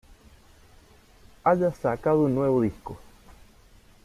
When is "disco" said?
2.63-2.97